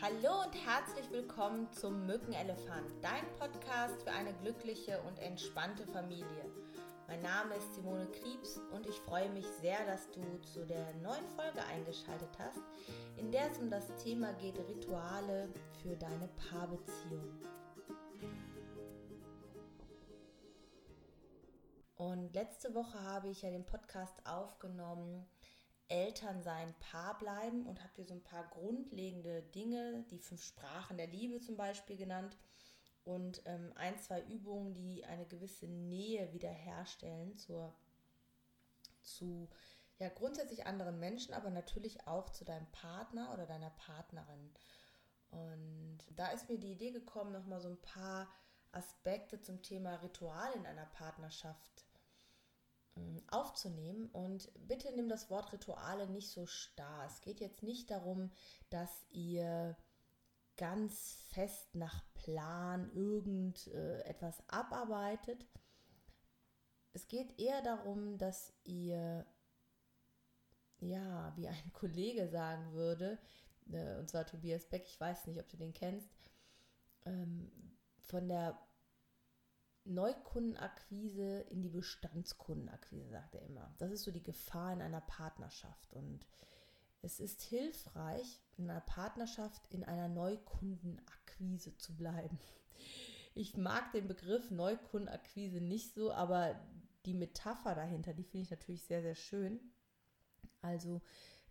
Hallo 0.00 0.44
und 0.44 0.54
herzlich 0.64 1.10
willkommen 1.10 1.66
zum 1.72 2.06
Mückenelefant, 2.06 2.86
dein 3.02 3.26
Podcast 3.36 4.00
für 4.04 4.12
eine 4.12 4.32
glückliche 4.34 5.02
und 5.02 5.18
entspannte 5.18 5.88
Familie. 5.88 6.44
Mein 7.08 7.20
Name 7.20 7.56
ist 7.56 7.74
Simone 7.74 8.06
Kriebs 8.06 8.60
und 8.72 8.86
ich 8.86 8.94
freue 8.94 9.28
mich 9.30 9.44
sehr, 9.60 9.84
dass 9.86 10.08
du 10.12 10.22
zu 10.52 10.64
der 10.64 10.94
neuen 11.02 11.26
Folge 11.34 11.64
eingeschaltet 11.64 12.30
hast, 12.38 12.60
in 13.16 13.32
der 13.32 13.50
es 13.50 13.58
um 13.58 13.70
das 13.70 13.92
Thema 13.96 14.32
geht 14.34 14.56
Rituale 14.60 15.48
für 15.82 15.96
deine 15.96 16.28
Paarbeziehung. 16.48 17.42
Und 21.96 22.32
letzte 22.34 22.72
Woche 22.72 23.02
habe 23.02 23.30
ich 23.30 23.42
ja 23.42 23.50
den 23.50 23.66
Podcast 23.66 24.14
aufgenommen, 24.24 25.26
Eltern 25.88 26.42
sein, 26.42 26.74
Paar 26.80 27.18
bleiben 27.18 27.66
und 27.66 27.80
habe 27.80 27.92
hier 27.96 28.04
so 28.04 28.14
ein 28.14 28.22
paar 28.22 28.46
grundlegende 28.48 29.42
Dinge, 29.42 30.04
die 30.10 30.18
fünf 30.18 30.42
Sprachen 30.42 30.96
der 30.96 31.06
Liebe 31.06 31.40
zum 31.40 31.56
Beispiel 31.56 31.96
genannt 31.96 32.36
und 33.04 33.42
ähm, 33.46 33.72
ein, 33.76 33.98
zwei 33.98 34.22
Übungen, 34.22 34.74
die 34.74 35.04
eine 35.04 35.24
gewisse 35.24 35.66
Nähe 35.66 36.32
wiederherstellen 36.32 37.36
zur, 37.36 37.74
zu 39.02 39.48
ja, 39.98 40.10
grundsätzlich 40.10 40.66
anderen 40.66 41.00
Menschen, 41.00 41.34
aber 41.34 41.50
natürlich 41.50 42.06
auch 42.06 42.30
zu 42.30 42.44
deinem 42.44 42.70
Partner 42.70 43.32
oder 43.32 43.46
deiner 43.46 43.70
Partnerin. 43.70 44.52
Und 45.30 45.98
da 46.16 46.28
ist 46.28 46.48
mir 46.48 46.58
die 46.58 46.72
Idee 46.72 46.90
gekommen, 46.90 47.32
nochmal 47.32 47.60
so 47.60 47.68
ein 47.68 47.80
paar 47.80 48.28
Aspekte 48.72 49.40
zum 49.40 49.62
Thema 49.62 49.96
Ritual 49.96 50.52
in 50.54 50.66
einer 50.66 50.86
Partnerschaft 50.86 51.87
aufzunehmen. 53.30 54.06
Und 54.06 54.50
bitte 54.66 54.92
nimm 54.94 55.08
das 55.08 55.30
Wort 55.30 55.52
Rituale 55.52 56.08
nicht 56.08 56.30
so 56.30 56.46
starr. 56.46 57.06
Es 57.06 57.20
geht 57.20 57.40
jetzt 57.40 57.62
nicht 57.62 57.90
darum, 57.90 58.30
dass 58.70 59.06
ihr 59.10 59.76
ganz 60.56 61.12
fest 61.30 61.74
nach 61.74 62.02
Plan 62.14 62.90
irgendetwas 62.92 64.40
äh, 64.40 64.44
abarbeitet. 64.48 65.46
Es 66.92 67.06
geht 67.06 67.38
eher 67.38 67.62
darum, 67.62 68.18
dass 68.18 68.52
ihr, 68.64 69.24
ja, 70.80 71.32
wie 71.36 71.48
ein 71.48 71.72
Kollege 71.72 72.28
sagen 72.28 72.72
würde, 72.72 73.18
äh, 73.70 73.96
und 73.98 74.08
zwar 74.08 74.26
Tobias 74.26 74.66
Beck, 74.66 74.84
ich 74.86 75.00
weiß 75.00 75.26
nicht, 75.26 75.40
ob 75.40 75.48
du 75.48 75.56
den 75.56 75.72
kennst, 75.72 76.10
ähm, 77.06 77.50
von 78.00 78.28
der 78.28 78.58
Neukundenakquise 79.88 81.40
in 81.50 81.62
die 81.62 81.68
Bestandskundenakquise, 81.68 83.08
sagt 83.08 83.34
er 83.34 83.42
immer. 83.42 83.74
Das 83.78 83.90
ist 83.90 84.04
so 84.04 84.10
die 84.10 84.22
Gefahr 84.22 84.72
in 84.72 84.82
einer 84.82 85.00
Partnerschaft. 85.00 85.92
Und 85.92 86.26
es 87.02 87.20
ist 87.20 87.42
hilfreich, 87.42 88.40
in 88.56 88.70
einer 88.70 88.80
Partnerschaft 88.80 89.62
in 89.70 89.84
einer 89.84 90.08
Neukundenakquise 90.08 91.76
zu 91.76 91.96
bleiben. 91.96 92.38
Ich 93.34 93.56
mag 93.56 93.92
den 93.92 94.08
Begriff 94.08 94.50
Neukundenakquise 94.50 95.60
nicht 95.60 95.94
so, 95.94 96.12
aber 96.12 96.60
die 97.06 97.14
Metapher 97.14 97.74
dahinter, 97.74 98.12
die 98.12 98.24
finde 98.24 98.44
ich 98.44 98.50
natürlich 98.50 98.82
sehr, 98.82 99.02
sehr 99.02 99.14
schön. 99.14 99.60
Also 100.60 101.00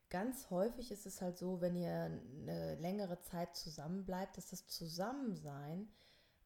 ganz 0.09 0.49
häufig 0.49 0.91
ist 0.91 1.05
es 1.05 1.21
halt 1.21 1.37
so, 1.37 1.61
wenn 1.61 1.75
ihr 1.75 2.21
eine 2.41 2.75
längere 2.75 3.19
Zeit 3.21 3.55
zusammen 3.55 4.05
bleibt, 4.05 4.37
dass 4.37 4.49
das 4.49 4.67
Zusammensein 4.67 5.87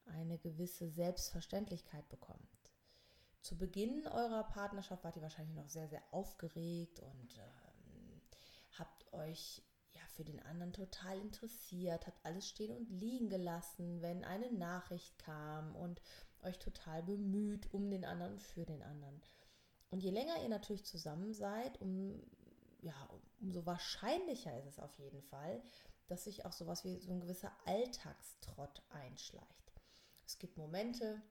eine 0.05 0.37
gewisse 0.37 0.89
Selbstverständlichkeit 0.89 2.07
bekommt. 2.09 2.61
Zu 3.41 3.57
Beginn 3.57 4.07
eurer 4.07 4.43
Partnerschaft 4.43 5.03
wart 5.03 5.15
ihr 5.15 5.21
wahrscheinlich 5.21 5.55
noch 5.55 5.69
sehr, 5.69 5.87
sehr 5.87 6.03
aufgeregt 6.11 6.99
und 6.99 7.37
ähm, 7.37 8.21
habt 8.77 9.11
euch 9.13 9.63
ja 9.93 10.01
für 10.09 10.23
den 10.23 10.39
anderen 10.41 10.73
total 10.73 11.19
interessiert, 11.19 12.05
habt 12.05 12.23
alles 12.23 12.47
stehen 12.47 12.75
und 12.75 12.89
liegen 12.89 13.29
gelassen, 13.29 14.01
wenn 14.01 14.23
eine 14.23 14.51
Nachricht 14.51 15.17
kam 15.17 15.75
und 15.75 16.01
euch 16.43 16.59
total 16.59 17.03
bemüht 17.03 17.73
um 17.73 17.89
den 17.89 18.05
anderen 18.05 18.39
für 18.39 18.65
den 18.65 18.83
anderen. 18.83 19.21
Und 19.89 20.03
je 20.03 20.11
länger 20.11 20.41
ihr 20.41 20.49
natürlich 20.49 20.85
zusammen 20.85 21.33
seid, 21.33 21.81
um, 21.81 22.21
ja, 22.81 22.93
umso 23.39 23.65
wahrscheinlicher 23.65 24.57
ist 24.59 24.67
es 24.67 24.79
auf 24.79 24.97
jeden 24.99 25.21
Fall, 25.21 25.61
dass 26.07 26.25
sich 26.25 26.45
auch 26.45 26.53
sowas 26.53 26.83
wie 26.83 26.99
so 26.99 27.11
ein 27.11 27.19
gewisser 27.19 27.51
Alltagstrott 27.65 28.83
einschleicht. 28.89 29.70
Es 30.31 30.39
gibt 30.39 30.55
Momente, 30.55 31.21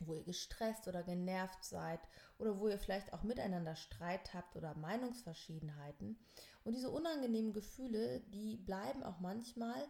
wo 0.00 0.14
ihr 0.14 0.22
gestresst 0.22 0.86
oder 0.86 1.02
genervt 1.02 1.64
seid 1.64 1.98
oder 2.36 2.58
wo 2.58 2.68
ihr 2.68 2.78
vielleicht 2.78 3.14
auch 3.14 3.22
miteinander 3.22 3.74
Streit 3.74 4.34
habt 4.34 4.54
oder 4.54 4.74
Meinungsverschiedenheiten. 4.74 6.18
Und 6.62 6.74
diese 6.74 6.90
unangenehmen 6.90 7.54
Gefühle, 7.54 8.20
die 8.20 8.58
bleiben 8.58 9.02
auch 9.02 9.18
manchmal 9.20 9.88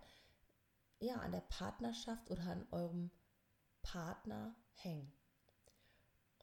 ja 1.00 1.16
an 1.16 1.32
der 1.32 1.40
Partnerschaft 1.40 2.30
oder 2.30 2.44
an 2.44 2.64
eurem 2.70 3.10
Partner 3.82 4.54
hängen. 4.74 5.12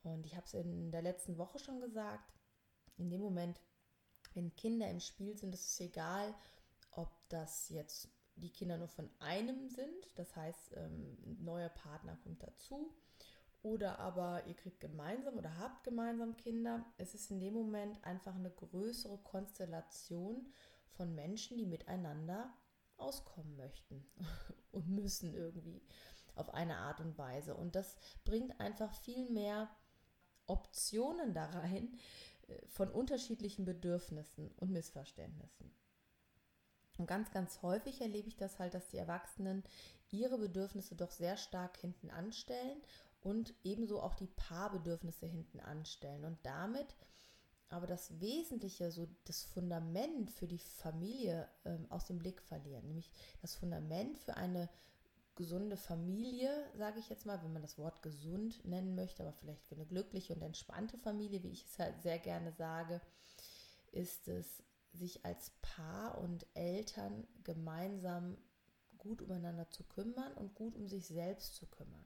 Und 0.04 0.26
ich 0.26 0.36
habe 0.36 0.48
es 0.48 0.54
in 0.54 0.92
der 0.92 1.02
letzten 1.02 1.38
Woche 1.38 1.60
schon 1.60 1.80
gesagt, 1.80 2.34
in 2.98 3.10
dem 3.10 3.22
Moment, 3.22 3.62
wenn 4.34 4.54
Kinder 4.58 4.90
im 4.90 5.00
Spiel 5.00 5.38
sind, 5.38 5.54
ist 5.54 5.68
es 5.68 5.80
egal, 5.80 6.36
ob 6.92 7.10
das 7.30 7.70
jetzt 7.70 8.10
die 8.40 8.52
Kinder 8.52 8.78
nur 8.78 8.88
von 8.88 9.10
einem 9.20 9.68
sind, 9.70 10.08
das 10.16 10.36
heißt, 10.36 10.74
ähm, 10.76 11.18
ein 11.26 11.44
neuer 11.44 11.70
Partner 11.70 12.18
kommt 12.18 12.44
dazu, 12.44 12.94
oder 13.62 14.00
aber 14.00 14.46
ihr 14.48 14.56
kriegt 14.56 14.80
gemeinsam 14.80 15.38
oder 15.38 15.58
habt 15.58 15.84
gemeinsam 15.84 16.38
Kinder. 16.38 16.86
Es 16.98 17.14
ist 17.14 17.30
in 17.30 17.42
dem 17.42 17.54
Moment 17.54 18.02
einfach 18.06 18.36
eine 18.36 18.52
größere 18.52 19.18
Konstellation 19.18 20.48
von 20.92 21.14
Menschen, 21.14 21.58
die 21.58 21.66
miteinander 21.66 22.54
auskommen 22.98 23.56
möchten 23.58 24.06
und 24.72 24.88
müssen 24.88 25.34
irgendwie 25.34 25.82
auf 26.36 26.54
eine 26.54 26.78
Art 26.78 27.02
und 27.02 27.18
Weise. 27.18 27.56
Und 27.56 27.76
das 27.76 27.98
bringt 28.24 28.60
einfach 28.62 28.94
viel 28.94 29.30
mehr 29.30 29.70
Optionen 30.48 31.34
da 31.34 31.46
rein 31.46 31.98
äh, 32.48 32.66
von 32.68 32.90
unterschiedlichen 32.90 33.66
Bedürfnissen 33.66 34.52
und 34.54 34.72
Missverständnissen. 34.72 35.72
Und 37.00 37.08
ganz, 37.08 37.32
ganz 37.32 37.62
häufig 37.62 38.02
erlebe 38.02 38.28
ich 38.28 38.38
das 38.38 38.60
halt, 38.60 38.74
dass 38.74 38.90
die 38.90 38.98
Erwachsenen 38.98 39.64
ihre 40.12 40.38
Bedürfnisse 40.38 40.96
doch 40.96 41.12
sehr 41.12 41.38
stark 41.38 41.78
hinten 41.78 42.10
anstellen 42.12 42.82
und 43.22 43.54
ebenso 43.64 44.02
auch 44.02 44.16
die 44.16 44.28
Paarbedürfnisse 44.28 45.26
hinten 45.26 45.60
anstellen. 45.60 46.26
Und 46.26 46.38
damit 46.44 46.96
aber 47.70 47.86
das 47.86 48.20
Wesentliche, 48.20 48.92
so 48.92 49.08
das 49.26 49.44
Fundament 49.44 50.32
für 50.32 50.48
die 50.48 50.58
Familie 50.58 51.48
ähm, 51.66 51.86
aus 51.90 52.06
dem 52.06 52.18
Blick 52.18 52.42
verlieren, 52.42 52.88
nämlich 52.88 53.12
das 53.42 53.56
Fundament 53.56 54.18
für 54.18 54.36
eine 54.36 54.70
gesunde 55.36 55.78
Familie, 55.78 56.52
sage 56.76 57.00
ich 57.00 57.10
jetzt 57.10 57.26
mal, 57.26 57.42
wenn 57.44 57.54
man 57.54 57.62
das 57.62 57.78
Wort 57.78 58.02
gesund 58.02 58.66
nennen 58.66 58.96
möchte, 58.96 59.24
aber 59.24 59.34
vielleicht 59.34 59.66
für 59.68 59.76
eine 59.76 59.86
glückliche 59.86 60.34
und 60.34 60.42
entspannte 60.42 60.98
Familie, 60.98 61.44
wie 61.44 61.52
ich 61.52 61.64
es 61.64 61.80
halt 61.80 62.02
sehr 62.02 62.20
gerne 62.20 62.52
sage, 62.52 63.00
ist 63.92 64.28
es 64.28 64.64
sich 64.94 65.26
als 65.26 65.52
Paar 65.62 66.18
und 66.18 66.46
Eltern 66.56 67.28
gemeinsam 67.44 68.38
gut 68.98 69.22
umeinander 69.22 69.70
zu 69.70 69.84
kümmern 69.84 70.34
und 70.34 70.56
gut 70.56 70.76
um 70.76 70.88
sich 70.88 71.08
selbst 71.08 71.56
zu 71.56 71.66
kümmern. 71.68 72.06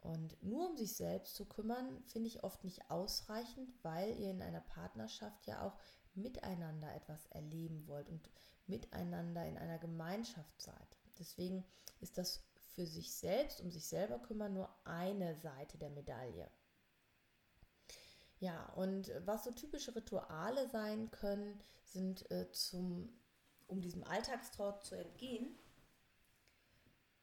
Und 0.00 0.42
nur 0.42 0.68
um 0.68 0.76
sich 0.76 0.94
selbst 0.94 1.34
zu 1.34 1.46
kümmern, 1.46 2.02
finde 2.04 2.28
ich 2.28 2.44
oft 2.44 2.62
nicht 2.62 2.90
ausreichend, 2.90 3.72
weil 3.82 4.18
ihr 4.18 4.30
in 4.30 4.42
einer 4.42 4.60
Partnerschaft 4.60 5.46
ja 5.46 5.66
auch 5.66 5.78
miteinander 6.14 6.94
etwas 6.94 7.24
erleben 7.26 7.86
wollt 7.86 8.10
und 8.10 8.28
miteinander 8.66 9.46
in 9.46 9.56
einer 9.56 9.78
Gemeinschaft 9.78 10.60
seid. 10.60 10.98
Deswegen 11.18 11.64
ist 12.00 12.18
das 12.18 12.42
für 12.74 12.86
sich 12.86 13.14
selbst, 13.14 13.60
um 13.60 13.70
sich 13.70 13.86
selber 13.86 14.18
kümmern, 14.18 14.52
nur 14.52 14.68
eine 14.84 15.36
Seite 15.36 15.78
der 15.78 15.90
Medaille. 15.90 16.50
Ja, 18.44 18.66
und 18.74 19.10
was 19.24 19.44
so 19.44 19.52
typische 19.52 19.96
Rituale 19.96 20.68
sein 20.68 21.10
können, 21.10 21.58
sind 21.86 22.30
äh, 22.30 22.52
zum, 22.52 23.08
um 23.68 23.80
diesem 23.80 24.04
Alltagstrott 24.04 24.84
zu 24.84 24.96
entgehen, 24.96 25.58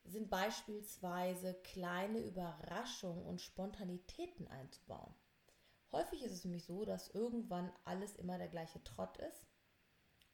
sind 0.04 0.32
beispielsweise 0.32 1.54
kleine 1.62 2.22
Überraschungen 2.22 3.24
und 3.24 3.40
Spontanitäten 3.40 4.48
einzubauen. 4.48 5.14
Häufig 5.92 6.24
ist 6.24 6.32
es 6.32 6.44
nämlich 6.44 6.66
so, 6.66 6.86
dass 6.86 7.10
irgendwann 7.10 7.72
alles 7.84 8.16
immer 8.16 8.40
der 8.40 8.50
gleiche 8.50 8.84
Trott 8.84 9.18
ist 9.18 9.46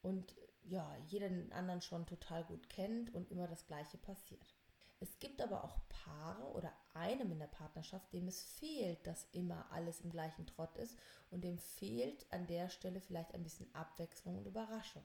und 0.01 0.37
ja, 0.63 0.95
jeder 1.07 1.27
den 1.27 1.51
anderen 1.51 1.81
schon 1.81 2.05
total 2.05 2.45
gut 2.45 2.69
kennt 2.69 3.13
und 3.13 3.29
immer 3.29 3.49
das 3.49 3.67
gleiche 3.67 3.97
passiert. 3.97 4.56
Es 4.99 5.19
gibt 5.19 5.41
aber 5.41 5.63
auch 5.63 5.77
Paare 5.89 6.43
oder 6.53 6.73
einem 6.93 7.31
in 7.31 7.39
der 7.39 7.47
Partnerschaft, 7.47 8.11
dem 8.13 8.27
es 8.27 8.41
fehlt, 8.41 9.05
dass 9.05 9.27
immer 9.31 9.71
alles 9.71 10.01
im 10.01 10.09
gleichen 10.09 10.47
Trott 10.47 10.75
ist 10.77 10.97
und 11.29 11.43
dem 11.43 11.59
fehlt 11.59 12.25
an 12.33 12.47
der 12.47 12.69
Stelle 12.69 12.99
vielleicht 12.99 13.33
ein 13.33 13.43
bisschen 13.43 13.73
Abwechslung 13.75 14.37
und 14.37 14.47
Überraschung. 14.47 15.03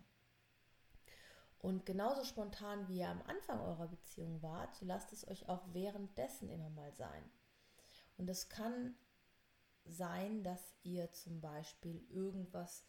Und 1.58 1.86
genauso 1.86 2.24
spontan 2.24 2.88
wie 2.88 2.98
ihr 2.98 3.08
am 3.08 3.22
Anfang 3.22 3.60
eurer 3.60 3.86
Beziehung 3.86 4.42
wart, 4.42 4.74
so 4.74 4.84
lasst 4.84 5.12
es 5.12 5.28
euch 5.28 5.48
auch 5.48 5.62
währenddessen 5.72 6.48
immer 6.48 6.70
mal 6.70 6.92
sein. 6.94 7.22
Und 8.16 8.28
es 8.28 8.48
kann 8.48 8.96
sein, 9.84 10.42
dass 10.42 10.74
ihr 10.82 11.12
zum 11.12 11.40
Beispiel 11.40 12.04
irgendwas 12.10 12.84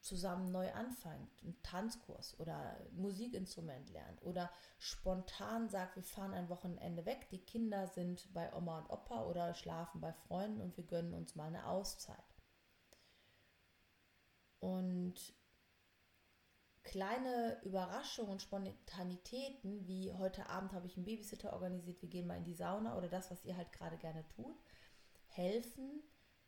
zusammen 0.00 0.50
neu 0.50 0.72
anfängt, 0.72 1.30
einen 1.42 1.60
Tanzkurs 1.62 2.38
oder 2.40 2.56
ein 2.56 2.96
Musikinstrument 2.96 3.90
lernt 3.90 4.22
oder 4.22 4.50
spontan 4.78 5.68
sagt, 5.68 5.96
wir 5.96 6.02
fahren 6.02 6.32
ein 6.32 6.48
Wochenende 6.48 7.04
weg, 7.04 7.28
die 7.30 7.44
Kinder 7.44 7.86
sind 7.86 8.32
bei 8.32 8.52
Oma 8.54 8.78
und 8.78 8.90
Opa 8.90 9.24
oder 9.24 9.54
schlafen 9.54 10.00
bei 10.00 10.12
Freunden 10.12 10.60
und 10.60 10.76
wir 10.76 10.84
gönnen 10.84 11.14
uns 11.14 11.34
mal 11.34 11.48
eine 11.48 11.66
Auszeit. 11.66 12.16
Und 14.58 15.34
kleine 16.82 17.60
Überraschungen 17.62 18.32
und 18.32 18.42
Spontanitäten, 18.42 19.86
wie 19.86 20.12
heute 20.12 20.48
Abend 20.48 20.72
habe 20.72 20.86
ich 20.86 20.96
einen 20.96 21.04
Babysitter 21.04 21.52
organisiert, 21.52 22.00
wir 22.00 22.08
gehen 22.08 22.26
mal 22.26 22.38
in 22.38 22.44
die 22.44 22.54
Sauna 22.54 22.96
oder 22.96 23.08
das, 23.08 23.30
was 23.30 23.44
ihr 23.44 23.56
halt 23.56 23.72
gerade 23.72 23.98
gerne 23.98 24.26
tut, 24.28 24.56
helfen 25.26 26.02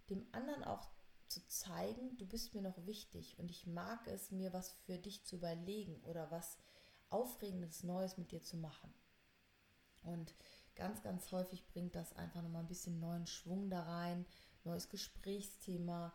dem 0.08 0.26
anderen 0.32 0.64
auch 0.64 0.88
zu 1.32 1.46
zeigen, 1.48 2.16
du 2.18 2.26
bist 2.26 2.54
mir 2.54 2.62
noch 2.62 2.86
wichtig 2.86 3.38
und 3.38 3.50
ich 3.50 3.66
mag 3.66 4.06
es, 4.06 4.30
mir 4.30 4.52
was 4.52 4.72
für 4.84 4.98
dich 4.98 5.24
zu 5.24 5.36
überlegen 5.36 6.00
oder 6.04 6.30
was 6.30 6.58
Aufregendes 7.10 7.82
Neues 7.82 8.16
mit 8.16 8.32
dir 8.32 8.42
zu 8.42 8.56
machen. 8.56 8.92
Und 10.02 10.34
ganz, 10.74 11.02
ganz 11.02 11.30
häufig 11.32 11.66
bringt 11.66 11.94
das 11.94 12.12
einfach 12.14 12.42
nochmal 12.42 12.62
ein 12.62 12.68
bisschen 12.68 13.00
neuen 13.00 13.26
Schwung 13.26 13.70
da 13.70 13.82
rein, 13.82 14.26
neues 14.64 14.88
Gesprächsthema, 14.88 16.12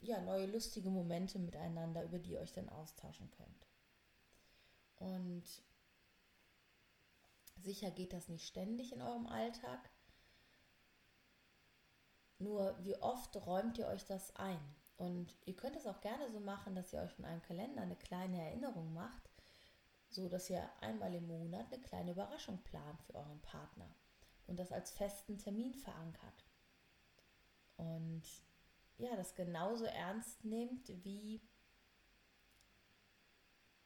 ja, 0.00 0.20
neue 0.20 0.46
lustige 0.46 0.90
Momente 0.90 1.38
miteinander, 1.38 2.04
über 2.04 2.18
die 2.18 2.32
ihr 2.32 2.40
euch 2.40 2.52
dann 2.52 2.68
austauschen 2.68 3.30
könnt. 3.30 3.66
Und 4.96 5.44
sicher 7.56 7.90
geht 7.90 8.12
das 8.12 8.28
nicht 8.28 8.46
ständig 8.46 8.92
in 8.92 9.02
eurem 9.02 9.26
Alltag, 9.26 9.90
nur 12.38 12.76
wie 12.84 12.96
oft 12.96 13.36
räumt 13.46 13.78
ihr 13.78 13.88
euch 13.88 14.04
das 14.04 14.34
ein? 14.36 14.60
Und 14.96 15.36
ihr 15.44 15.54
könnt 15.54 15.76
es 15.76 15.86
auch 15.86 16.00
gerne 16.00 16.30
so 16.30 16.40
machen, 16.40 16.74
dass 16.74 16.92
ihr 16.92 17.00
euch 17.00 17.18
in 17.18 17.24
einem 17.24 17.42
Kalender 17.42 17.82
eine 17.82 17.96
kleine 17.96 18.40
Erinnerung 18.40 18.92
macht, 18.92 19.30
so 20.08 20.28
dass 20.28 20.50
ihr 20.50 20.68
einmal 20.80 21.14
im 21.14 21.26
Monat 21.26 21.72
eine 21.72 21.82
kleine 21.82 22.12
Überraschung 22.12 22.58
plant 22.64 23.00
für 23.02 23.14
euren 23.14 23.40
Partner 23.42 23.88
und 24.46 24.58
das 24.58 24.72
als 24.72 24.90
festen 24.90 25.38
Termin 25.38 25.74
verankert. 25.74 26.44
Und 27.76 28.24
ja, 28.96 29.14
das 29.14 29.36
genauso 29.36 29.84
ernst 29.84 30.44
nehmt 30.44 30.88
wie, 31.04 31.40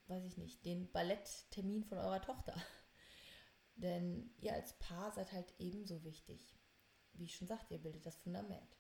weiß 0.07 0.25
ich 0.25 0.39
nicht, 0.39 0.65
den 0.65 0.91
Balletttermin 0.93 1.85
von 1.85 1.99
eurer 1.99 2.23
Tochter. 2.23 2.55
Denn 3.77 4.35
ihr 4.39 4.55
als 4.55 4.79
Paar 4.79 5.13
seid 5.13 5.33
halt 5.33 5.53
ebenso 5.59 6.05
wichtig 6.05 6.62
wie 7.15 7.25
ich 7.25 7.35
schon 7.35 7.49
sagte, 7.49 7.75
ihr 7.75 7.83
bildet 7.83 8.07
das 8.07 8.17
Fundament. 8.17 8.77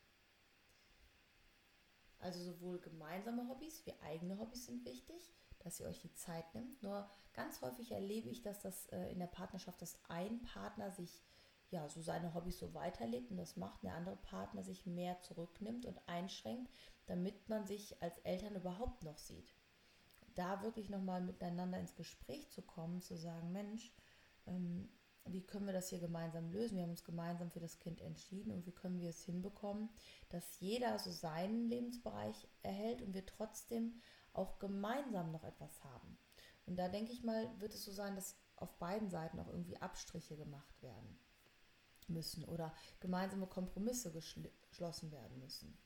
Also 2.18 2.42
sowohl 2.42 2.78
gemeinsame 2.78 3.48
Hobbys 3.48 3.84
wie 3.84 3.94
eigene 4.00 4.38
Hobbys 4.38 4.66
sind 4.66 4.84
wichtig, 4.84 5.34
dass 5.58 5.80
ihr 5.80 5.86
euch 5.86 6.00
die 6.00 6.14
Zeit 6.14 6.54
nimmt. 6.54 6.82
Nur 6.82 7.10
ganz 7.32 7.60
häufig 7.62 7.90
erlebe 7.90 8.28
ich, 8.28 8.42
dass 8.42 8.60
das 8.62 8.86
äh, 8.86 9.10
in 9.10 9.18
der 9.18 9.26
Partnerschaft, 9.26 9.82
dass 9.82 9.98
ein 10.08 10.42
Partner 10.42 10.92
sich 10.92 11.22
ja 11.70 11.88
so 11.88 12.00
seine 12.00 12.34
Hobbys 12.34 12.58
so 12.58 12.74
weiterlebt 12.74 13.30
und 13.30 13.38
das 13.38 13.56
macht, 13.56 13.82
der 13.82 13.94
andere 13.94 14.16
Partner 14.16 14.62
sich 14.62 14.86
mehr 14.86 15.20
zurücknimmt 15.20 15.86
und 15.86 16.00
einschränkt, 16.06 16.70
damit 17.06 17.48
man 17.48 17.66
sich 17.66 18.00
als 18.02 18.18
Eltern 18.18 18.54
überhaupt 18.54 19.02
noch 19.02 19.18
sieht. 19.18 19.54
Da 20.34 20.62
wirklich 20.62 20.90
nochmal 20.90 21.20
miteinander 21.20 21.78
ins 21.78 21.94
Gespräch 21.94 22.50
zu 22.50 22.62
kommen, 22.62 23.00
zu 23.00 23.16
sagen, 23.16 23.52
Mensch, 23.52 23.92
ähm, 24.46 24.90
wie 25.24 25.42
können 25.42 25.66
wir 25.66 25.72
das 25.72 25.88
hier 25.88 26.00
gemeinsam 26.00 26.50
lösen? 26.50 26.76
Wir 26.76 26.82
haben 26.82 26.90
uns 26.90 27.04
gemeinsam 27.04 27.50
für 27.50 27.60
das 27.60 27.78
Kind 27.78 28.00
entschieden 28.00 28.50
und 28.50 28.66
wie 28.66 28.72
können 28.72 29.00
wir 29.00 29.10
es 29.10 29.24
hinbekommen, 29.24 29.88
dass 30.30 30.60
jeder 30.60 30.98
so 30.98 31.10
seinen 31.10 31.68
Lebensbereich 31.68 32.48
erhält 32.62 33.02
und 33.02 33.14
wir 33.14 33.24
trotzdem 33.24 34.00
auch 34.32 34.58
gemeinsam 34.58 35.30
noch 35.30 35.44
etwas 35.44 35.82
haben. 35.84 36.18
Und 36.66 36.76
da 36.76 36.88
denke 36.88 37.12
ich 37.12 37.22
mal, 37.22 37.48
wird 37.60 37.74
es 37.74 37.84
so 37.84 37.92
sein, 37.92 38.14
dass 38.14 38.36
auf 38.56 38.78
beiden 38.78 39.10
Seiten 39.10 39.38
auch 39.40 39.48
irgendwie 39.48 39.76
Abstriche 39.76 40.36
gemacht 40.36 40.82
werden 40.82 41.18
müssen 42.08 42.44
oder 42.44 42.74
gemeinsame 43.00 43.46
Kompromisse 43.46 44.12
geschlossen 44.12 45.12
werden 45.12 45.38
müssen. 45.38 45.76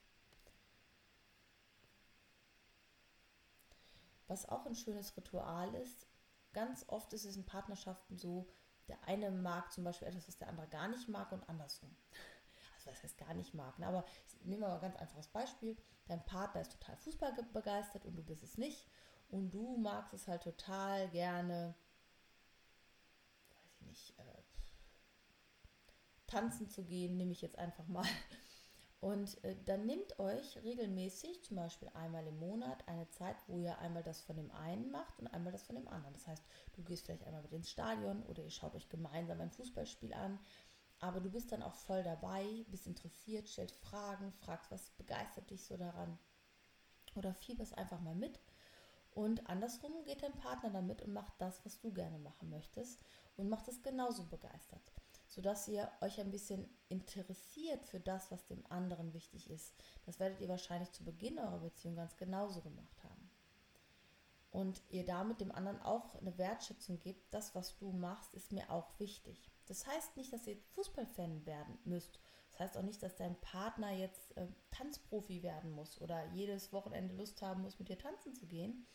Was 4.29 4.49
auch 4.49 4.67
ein 4.67 4.75
schönes 4.75 5.17
Ritual 5.17 5.75
ist, 5.75 6.09
ganz 6.53 6.85
oft 6.89 7.13
ist 7.13 7.25
es 7.25 7.37
in 7.37 7.47
Partnerschaften 7.47 8.17
so, 8.17 8.49
der 8.89 9.03
eine 9.05 9.31
mag 9.31 9.73
zum 9.73 9.85
Beispiel 9.85 10.09
etwas, 10.09 10.29
was 10.29 10.39
der 10.39 10.49
andere 10.49 10.69
gar 10.69 10.89
nicht 10.89 11.09
mag 11.09 11.33
und 11.33 11.49
andersrum. 11.49 11.95
Also 12.77 12.91
was 12.91 13.03
heißt 13.03 13.19
gar 13.19 13.35
nicht 13.35 13.55
mag, 13.55 13.79
ne? 13.79 13.87
aber 13.87 14.05
nehmen 14.45 14.63
wir 14.63 14.69
mal 14.69 14.77
ein 14.77 14.81
ganz 14.81 14.97
einfaches 14.97 15.29
Beispiel. 15.29 15.77
Dein 16.07 16.25
Partner 16.25 16.61
ist 16.61 16.73
total 16.73 16.97
Fußball 16.97 17.33
begeistert 17.53 18.05
und 18.05 18.17
du 18.17 18.23
bist 18.23 18.43
es 18.43 18.59
nicht. 18.59 18.87
Und 19.29 19.51
du 19.51 19.77
magst 19.77 20.15
es 20.15 20.29
halt 20.29 20.43
total 20.43 21.09
gerne, 21.09 21.75
weiß 23.49 23.73
ich 23.73 23.81
nicht, 23.83 24.19
äh, 24.19 24.43
tanzen 26.27 26.69
zu 26.69 26.85
gehen, 26.85 27.17
nehme 27.17 27.33
ich 27.33 27.43
jetzt 27.43 27.59
einfach 27.59 27.87
mal. 27.89 28.07
Und 29.01 29.43
äh, 29.45 29.57
dann 29.67 29.87
nehmt 29.87 30.19
euch 30.19 30.57
regelmäßig, 30.63 31.43
zum 31.45 31.57
Beispiel 31.57 31.89
einmal 31.95 32.27
im 32.27 32.39
Monat, 32.39 32.87
eine 32.89 33.09
Zeit, 33.11 33.37
wo 33.47 33.59
ihr 33.59 33.79
einmal 33.79 34.03
das 34.03 34.23
von 34.23 34.37
dem 34.37 34.51
einen 34.51 34.91
macht 34.91 35.19
und 35.19 35.27
einmal 35.29 35.53
das 35.53 35.65
von 35.65 35.77
dem 35.77 35.87
anderen. 35.89 36.15
Das 36.15 36.27
heißt, 36.27 36.45
du 36.73 36.83
gehst 36.83 37.05
vielleicht 37.05 37.25
einmal 37.25 37.43
mit 37.43 37.53
ins 37.53 37.71
Stadion 37.71 38.23
oder 38.25 38.43
ihr 38.43 38.51
schaut 38.51 38.75
euch 38.75 38.89
gemeinsam 38.89 39.41
ein 39.41 39.51
Fußballspiel 39.51 40.15
an. 40.15 40.39
Aber 40.99 41.21
du 41.21 41.31
bist 41.31 41.53
dann 41.53 41.63
auch 41.63 41.75
voll 41.75 42.03
dabei, 42.03 42.65
bist 42.69 42.87
interessiert, 42.87 43.49
stellst 43.49 43.77
Fragen, 43.77 44.33
fragst, 44.33 44.71
was 44.71 44.91
begeistert 44.93 45.51
dich 45.51 45.63
so 45.65 45.77
daran. 45.77 46.19
Oder 47.15 47.35
fieberst 47.35 47.77
einfach 47.77 48.01
mal 48.01 48.15
mit. 48.15 48.41
Und 49.11 49.49
andersrum 49.49 50.05
geht 50.05 50.23
dein 50.23 50.37
Partner 50.39 50.71
damit 50.71 51.03
und 51.03 51.13
macht 51.13 51.35
das, 51.39 51.65
was 51.65 51.81
du 51.81 51.93
gerne 51.93 52.19
machen 52.19 52.49
möchtest 52.49 53.01
und 53.37 53.49
macht 53.49 53.69
es 53.69 53.83
genauso 53.83 54.25
begeistert 54.25 54.83
sodass 55.27 55.69
ihr 55.69 55.91
euch 56.01 56.21
ein 56.21 56.31
bisschen 56.31 56.69
interessiert 56.89 57.85
für 57.85 58.01
das, 58.01 58.31
was 58.31 58.47
dem 58.47 58.65
anderen 58.67 59.13
wichtig 59.13 59.51
ist. 59.51 59.75
Das 60.05 60.21
werdet 60.21 60.41
ihr 60.41 60.49
wahrscheinlich 60.49 60.93
zu 60.93 61.05
Beginn 61.05 61.39
eurer 61.39 61.59
Beziehung 61.59 61.97
ganz 61.97 62.17
genauso 62.17 62.61
gemacht 62.61 63.03
haben. 63.03 63.31
Und 64.51 64.83
ihr 64.89 65.05
damit 65.05 65.41
dem 65.41 65.53
anderen 65.53 65.83
auch 65.83 66.15
eine 66.15 66.39
Wertschätzung 66.39 66.99
gebt, 66.99 67.35
das, 67.35 67.55
was 67.55 67.77
du 67.77 67.93
machst, 67.93 68.33
ist 68.33 68.53
mir 68.53 68.71
auch 68.71 68.99
wichtig. 68.99 69.51
Das 69.67 69.87
heißt 69.87 70.17
nicht, 70.17 70.33
dass 70.33 70.47
ihr 70.47 70.57
Fußballfan 70.75 71.45
werden 71.45 71.79
müsst. 71.85 72.21
Das 72.51 72.61
heißt 72.61 72.79
auch 72.79 72.83
nicht, 72.83 73.03
dass 73.03 73.17
dein 73.17 73.39
Partner 73.41 73.91
jetzt 73.91 74.35
äh, 74.37 74.47
Tanzprofi 74.71 75.43
werden 75.43 75.73
muss 75.73 76.01
oder 76.01 76.25
jedes 76.33 76.73
Wochenende 76.73 77.15
Lust 77.15 77.43
haben 77.43 77.63
muss, 77.63 77.79
mit 77.79 77.89
dir 77.91 77.99
tanzen 77.99 78.35
zu 78.35 78.47
gehen. 78.47 78.87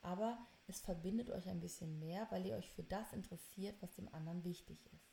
Aber 0.00 0.38
es 0.66 0.80
verbindet 0.80 1.30
euch 1.30 1.48
ein 1.48 1.60
bisschen 1.60 1.98
mehr, 1.98 2.26
weil 2.30 2.46
ihr 2.46 2.56
euch 2.56 2.72
für 2.72 2.82
das 2.82 3.12
interessiert, 3.12 3.76
was 3.82 3.94
dem 3.94 4.08
anderen 4.14 4.44
wichtig 4.44 4.78
ist. 4.94 5.11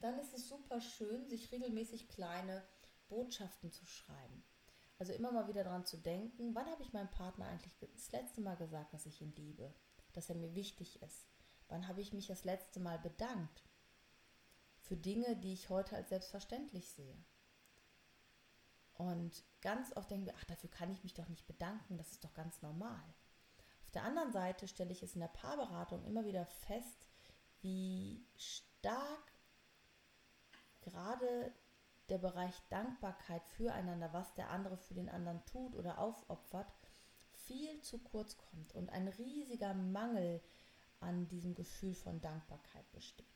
Dann 0.00 0.18
ist 0.18 0.34
es 0.34 0.48
super 0.48 0.80
schön, 0.80 1.26
sich 1.28 1.52
regelmäßig 1.52 2.08
kleine 2.08 2.62
Botschaften 3.08 3.72
zu 3.72 3.86
schreiben. 3.86 4.44
Also 4.98 5.12
immer 5.12 5.30
mal 5.30 5.48
wieder 5.48 5.64
daran 5.64 5.84
zu 5.84 5.98
denken, 5.98 6.54
wann 6.54 6.66
habe 6.66 6.82
ich 6.82 6.92
meinem 6.92 7.10
Partner 7.10 7.46
eigentlich 7.46 7.76
das 7.78 8.12
letzte 8.12 8.40
Mal 8.40 8.56
gesagt, 8.56 8.94
dass 8.94 9.06
ich 9.06 9.20
ihn 9.20 9.34
liebe, 9.36 9.74
dass 10.12 10.30
er 10.30 10.36
mir 10.36 10.54
wichtig 10.54 11.02
ist. 11.02 11.26
Wann 11.68 11.86
habe 11.88 12.00
ich 12.00 12.12
mich 12.12 12.26
das 12.26 12.44
letzte 12.44 12.80
Mal 12.80 12.98
bedankt 12.98 13.62
für 14.80 14.96
Dinge, 14.96 15.36
die 15.36 15.52
ich 15.52 15.68
heute 15.68 15.96
als 15.96 16.08
selbstverständlich 16.08 16.88
sehe. 16.88 17.16
Und 18.94 19.44
ganz 19.60 19.94
oft 19.96 20.10
denken 20.10 20.26
wir, 20.26 20.34
ach, 20.38 20.44
dafür 20.44 20.70
kann 20.70 20.90
ich 20.90 21.02
mich 21.02 21.12
doch 21.12 21.28
nicht 21.28 21.46
bedanken, 21.46 21.98
das 21.98 22.12
ist 22.12 22.24
doch 22.24 22.32
ganz 22.32 22.62
normal. 22.62 23.02
Auf 23.84 23.90
der 23.90 24.04
anderen 24.04 24.32
Seite 24.32 24.68
stelle 24.68 24.92
ich 24.92 25.02
es 25.02 25.14
in 25.14 25.20
der 25.20 25.28
Paarberatung 25.28 26.04
immer 26.04 26.24
wieder 26.24 26.46
fest, 26.46 27.06
wie 27.60 28.26
stark 28.36 29.32
gerade 30.90 31.52
der 32.08 32.18
Bereich 32.18 32.54
Dankbarkeit 32.70 33.44
füreinander, 33.48 34.12
was 34.12 34.32
der 34.34 34.50
andere 34.50 34.76
für 34.76 34.94
den 34.94 35.08
anderen 35.08 35.44
tut 35.46 35.74
oder 35.74 35.98
aufopfert, 35.98 36.72
viel 37.32 37.80
zu 37.80 37.98
kurz 37.98 38.36
kommt 38.36 38.74
und 38.74 38.90
ein 38.90 39.08
riesiger 39.08 39.74
Mangel 39.74 40.40
an 41.00 41.28
diesem 41.28 41.54
Gefühl 41.54 41.94
von 41.94 42.20
Dankbarkeit 42.20 42.90
besteht. 42.92 43.26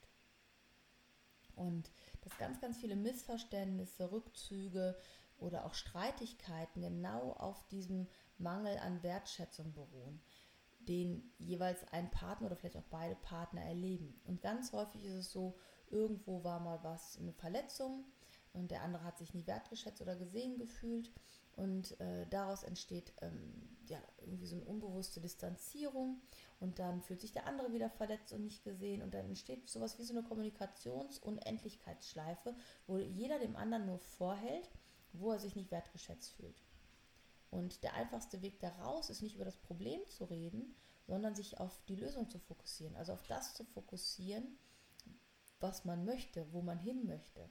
Und 1.56 1.90
dass 2.22 2.38
ganz, 2.38 2.60
ganz 2.60 2.78
viele 2.78 2.96
Missverständnisse, 2.96 4.10
Rückzüge 4.12 4.96
oder 5.36 5.66
auch 5.66 5.74
Streitigkeiten 5.74 6.80
genau 6.80 7.32
auf 7.32 7.66
diesem 7.68 8.06
Mangel 8.38 8.78
an 8.78 9.02
Wertschätzung 9.02 9.72
beruhen, 9.72 10.22
den 10.80 11.32
jeweils 11.38 11.86
ein 11.92 12.10
Partner 12.10 12.46
oder 12.46 12.56
vielleicht 12.56 12.76
auch 12.76 12.90
beide 12.90 13.16
Partner 13.16 13.62
erleben. 13.62 14.20
Und 14.24 14.40
ganz 14.40 14.72
häufig 14.72 15.04
ist 15.04 15.14
es 15.14 15.32
so, 15.32 15.58
irgendwo 15.90 16.44
war 16.44 16.60
mal 16.60 16.78
was, 16.82 17.18
eine 17.18 17.32
Verletzung 17.32 18.04
und 18.52 18.70
der 18.70 18.82
andere 18.82 19.04
hat 19.04 19.16
sich 19.18 19.32
nie 19.34 19.46
wertgeschätzt 19.46 20.02
oder 20.02 20.16
gesehen 20.16 20.58
gefühlt 20.58 21.10
und 21.56 21.98
äh, 22.00 22.26
daraus 22.28 22.62
entsteht 22.62 23.12
ähm, 23.20 23.76
ja 23.86 23.98
irgendwie 24.20 24.46
so 24.46 24.56
eine 24.56 24.64
unbewusste 24.64 25.20
Distanzierung 25.20 26.22
und 26.58 26.78
dann 26.78 27.02
fühlt 27.02 27.20
sich 27.20 27.32
der 27.32 27.46
andere 27.46 27.72
wieder 27.72 27.90
verletzt 27.90 28.32
und 28.32 28.44
nicht 28.44 28.64
gesehen 28.64 29.02
und 29.02 29.12
dann 29.14 29.26
entsteht 29.26 29.68
sowas 29.68 29.98
wie 29.98 30.04
so 30.04 30.14
eine 30.14 30.22
Kommunikationsunendlichkeitsschleife, 30.22 32.54
wo 32.86 32.96
jeder 32.98 33.38
dem 33.38 33.56
anderen 33.56 33.86
nur 33.86 33.98
vorhält, 33.98 34.70
wo 35.12 35.32
er 35.32 35.38
sich 35.38 35.56
nicht 35.56 35.70
wertgeschätzt 35.70 36.32
fühlt. 36.32 36.62
Und 37.50 37.82
der 37.82 37.94
einfachste 37.94 38.42
Weg 38.42 38.60
daraus 38.60 39.10
ist 39.10 39.22
nicht 39.22 39.34
über 39.34 39.44
das 39.44 39.56
Problem 39.56 40.00
zu 40.08 40.24
reden, 40.24 40.74
sondern 41.06 41.34
sich 41.34 41.58
auf 41.58 41.82
die 41.88 41.96
Lösung 41.96 42.30
zu 42.30 42.38
fokussieren. 42.38 42.96
Also 42.96 43.12
auf 43.12 43.26
das 43.26 43.54
zu 43.54 43.64
fokussieren, 43.64 44.56
was 45.60 45.84
man 45.84 46.04
möchte, 46.04 46.52
wo 46.52 46.62
man 46.62 46.78
hin 46.78 47.06
möchte. 47.06 47.48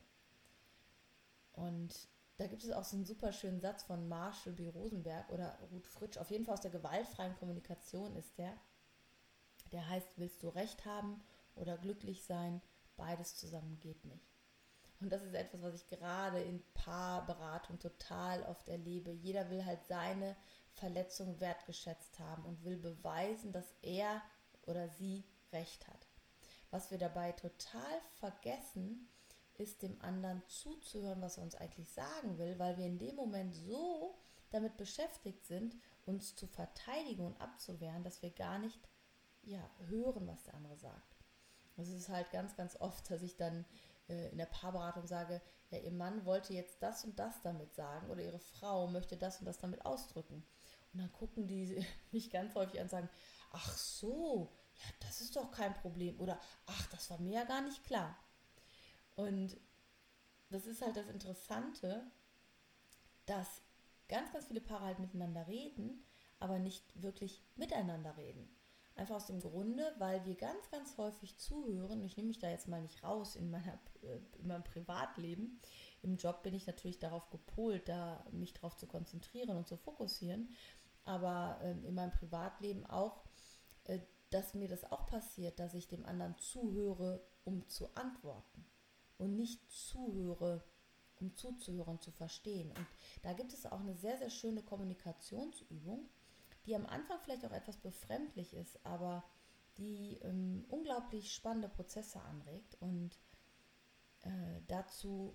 Und 1.54 2.10
da 2.38 2.48
gibt 2.48 2.64
es 2.64 2.72
auch 2.72 2.84
so 2.84 2.96
einen 2.96 3.06
super 3.06 3.34
schönen 3.34 3.60
Satz 3.60 3.84
von 3.84 4.08
Marshall 4.08 4.54
B. 4.54 4.70
Rosenberg 4.70 5.30
oder 5.30 5.60
Ruth 5.72 5.88
Fritsch, 5.88 6.18
auf 6.18 6.32
jeden 6.32 6.46
Fall 6.46 6.54
aus 6.54 6.62
der 6.62 6.72
gewaltfreien 6.72 7.36
Kommunikation 7.38 8.16
ist 8.16 8.38
der. 8.38 8.54
Der 9.72 9.88
heißt, 9.90 10.18
willst 10.18 10.42
du 10.42 10.50
Recht 10.50 10.86
haben 10.86 11.22
oder 11.56 11.78
glücklich 11.78 12.24
sein? 12.24 12.62
Beides 12.96 13.36
zusammen 13.36 13.80
geht 13.80 14.04
nicht. 14.06 14.30
Und 15.02 15.12
das 15.12 15.22
ist 15.22 15.34
etwas, 15.34 15.62
was 15.62 15.76
ich 15.76 15.88
gerade 15.88 16.42
in 16.42 16.62
Paarberatung 16.74 17.80
total 17.80 18.44
oft 18.44 18.68
erlebe. 18.68 19.12
Jeder 19.12 19.50
will 19.50 19.66
halt 19.66 19.84
seine 19.86 20.36
Verletzung 20.74 21.40
wertgeschätzt 21.40 22.20
haben 22.20 22.44
und 22.46 22.64
will 22.64 22.78
beweisen, 22.78 23.52
dass 23.52 23.76
er 23.82 24.22
oder 24.66 24.90
sie 24.90 25.24
recht 25.52 25.88
hat. 25.88 25.99
Was 26.72 26.92
wir 26.92 26.98
dabei 26.98 27.32
total 27.32 28.02
vergessen, 28.20 29.10
ist 29.56 29.82
dem 29.82 30.00
anderen 30.02 30.42
zuzuhören, 30.48 31.22
was 31.22 31.38
er 31.38 31.44
uns 31.44 31.56
eigentlich 31.56 31.90
sagen 31.90 32.38
will, 32.38 32.58
weil 32.60 32.78
wir 32.78 32.86
in 32.86 33.00
dem 33.00 33.16
Moment 33.16 33.54
so 33.54 34.16
damit 34.52 34.78
beschäftigt 34.78 35.46
sind, 35.46 35.76
uns 36.06 36.36
zu 36.36 36.48
verteidigen 36.48 37.26
und 37.26 37.40
abzuwehren, 37.42 38.04
dass 38.04 38.22
wir 38.22 38.32
gar 38.32 38.58
nicht 38.60 38.80
ja, 39.44 39.70
hören, 39.88 40.28
was 40.28 40.44
der 40.44 40.56
andere 40.56 40.78
sagt. 40.78 41.16
Es 41.78 41.90
ist 41.90 42.10
halt 42.10 42.32
ganz, 42.32 42.56
ganz 42.56 42.76
oft, 42.80 43.10
dass 43.10 43.22
ich 43.22 43.38
dann 43.38 43.66
äh, 44.08 44.30
in 44.30 44.38
der 44.38 44.46
Paarberatung 44.48 45.08
sage, 45.08 45.42
ja, 45.70 45.78
ihr 45.78 45.92
Mann 45.92 46.26
wollte 46.26 46.54
jetzt 46.54 46.82
das 46.82 47.06
und 47.06 47.18
das 47.20 47.42
damit 47.42 47.74
sagen 47.74 48.10
oder 48.10 48.22
ihre 48.22 48.40
Frau 48.40 48.88
möchte 48.88 49.18
das 49.18 49.40
und 49.40 49.46
das 49.46 49.60
damit 49.60 49.86
ausdrücken. 49.86 50.46
Und 50.94 51.00
dann 51.00 51.12
gucken 51.12 51.48
die 51.48 51.86
mich 52.12 52.32
ganz 52.32 52.56
häufig 52.56 52.80
an 52.80 52.86
und 52.86 52.92
sagen, 52.92 53.10
ach 53.52 53.78
so, 53.78 54.52
ja, 54.80 54.86
das 55.02 55.22
ist 55.22 55.36
doch 55.36 55.52
kein 55.52 55.74
Problem. 55.76 56.20
Oder 56.20 56.40
ach, 56.66 56.88
das 56.88 57.10
war 57.10 57.20
mir 57.20 57.34
ja 57.34 57.44
gar 57.44 57.62
nicht 57.62 57.84
klar. 57.84 58.18
Und 59.16 59.58
das 60.50 60.66
ist 60.66 60.82
halt 60.82 60.96
das 60.96 61.08
Interessante, 61.08 62.04
dass 63.26 63.62
ganz, 64.08 64.32
ganz 64.32 64.46
viele 64.46 64.62
Paare 64.62 64.86
halt 64.86 65.00
miteinander 65.00 65.48
reden, 65.48 66.04
aber 66.40 66.60
nicht 66.60 66.84
wirklich 67.02 67.42
miteinander 67.56 68.18
reden. 68.18 68.50
Einfach 68.96 69.16
aus 69.16 69.28
dem 69.28 69.40
Grunde, 69.40 69.94
weil 69.98 70.26
wir 70.26 70.36
ganz, 70.36 70.70
ganz 70.72 70.98
häufig 70.98 71.38
zuhören. 71.38 72.04
Ich 72.04 72.18
nehme 72.18 72.28
mich 72.28 72.40
da 72.40 72.50
jetzt 72.50 72.68
mal 72.68 72.82
nicht 72.82 73.02
raus 73.04 73.38
in, 73.38 73.50
meiner, 73.50 73.80
äh, 74.02 74.20
in 74.40 74.48
meinem 74.48 74.64
Privatleben. 74.64 75.62
Im 76.02 76.18
Job 76.18 76.44
bin 76.44 76.54
ich 76.54 76.68
natürlich 76.68 77.00
darauf 77.00 77.30
gepolt, 77.30 77.88
da 77.88 78.26
mich 78.32 78.54
darauf 78.54 78.76
zu 78.76 78.88
konzentrieren 78.88 79.56
und 79.56 79.68
zu 79.68 79.78
fokussieren. 79.78 80.50
Aber 81.06 81.60
äh, 81.62 81.72
in 81.72 81.96
meinem 81.96 82.12
Privatleben 82.12 82.86
auch, 82.88 83.24
äh, 83.86 84.00
dass 84.30 84.54
mir 84.54 84.68
das 84.68 84.92
auch 84.92 85.06
passiert, 85.06 85.60
dass 85.60 85.74
ich 85.74 85.88
dem 85.88 86.06
anderen 86.06 86.38
zuhöre, 86.38 87.26
um 87.44 87.68
zu 87.68 87.94
antworten. 87.96 88.66
Und 89.18 89.36
nicht 89.36 89.70
zuhöre, 89.70 90.64
um 91.20 91.36
zuzuhören, 91.36 92.00
zu 92.00 92.12
verstehen. 92.12 92.70
Und 92.70 92.88
da 93.22 93.34
gibt 93.34 93.54
es 93.54 93.66
auch 93.66 93.82
eine 93.82 93.96
sehr, 93.96 94.18
sehr 94.18 94.30
schöne 94.30 94.64
Kommunikationsübung 94.64 96.10
die 96.70 96.76
am 96.76 96.86
Anfang 96.86 97.20
vielleicht 97.24 97.46
auch 97.46 97.52
etwas 97.52 97.78
befremdlich 97.78 98.54
ist, 98.54 98.86
aber 98.86 99.24
die 99.78 100.20
ähm, 100.24 100.66
unglaublich 100.70 101.34
spannende 101.34 101.70
Prozesse 101.70 102.22
anregt. 102.22 102.78
Und 102.80 103.18
äh, 104.22 104.62
dazu 104.68 105.34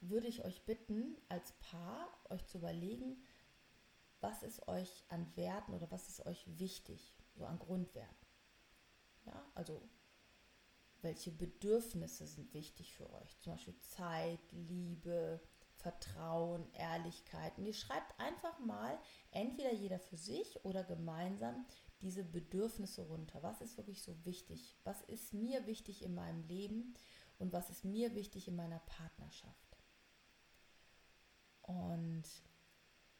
würde 0.00 0.28
ich 0.28 0.44
euch 0.44 0.62
bitten, 0.64 1.16
als 1.28 1.52
Paar 1.52 2.08
euch 2.30 2.46
zu 2.46 2.58
überlegen, 2.58 3.22
was 4.22 4.42
ist 4.42 4.66
euch 4.68 5.04
an 5.08 5.36
Werten 5.36 5.74
oder 5.74 5.90
was 5.90 6.08
ist 6.08 6.24
euch 6.26 6.46
wichtig, 6.58 7.12
so 7.34 7.44
an 7.44 7.58
Grundwerten. 7.58 8.26
Ja, 9.26 9.44
also 9.54 9.82
welche 11.02 11.32
Bedürfnisse 11.32 12.26
sind 12.26 12.54
wichtig 12.54 12.94
für 12.94 13.12
euch? 13.12 13.38
Zum 13.40 13.54
Beispiel 13.54 13.78
Zeit, 13.80 14.40
Liebe, 14.52 15.40
Vertrauen, 15.74 16.72
Ehrlichkeit. 16.74 17.58
Und 17.58 17.66
ihr 17.66 17.74
schreibt 17.74 18.18
einfach 18.20 18.58
mal, 18.60 18.96
entweder 19.32 19.72
jeder 19.72 19.98
für 19.98 20.16
sich 20.16 20.64
oder 20.64 20.84
gemeinsam, 20.84 21.66
diese 22.00 22.24
Bedürfnisse 22.24 23.02
runter. 23.02 23.42
Was 23.42 23.60
ist 23.60 23.76
wirklich 23.76 24.02
so 24.02 24.24
wichtig? 24.24 24.76
Was 24.84 25.02
ist 25.02 25.34
mir 25.34 25.66
wichtig 25.66 26.04
in 26.04 26.14
meinem 26.14 26.42
Leben 26.44 26.94
und 27.38 27.52
was 27.52 27.70
ist 27.70 27.84
mir 27.84 28.14
wichtig 28.14 28.46
in 28.46 28.56
meiner 28.56 28.80
Partnerschaft? 28.80 29.76
Und 31.62 32.24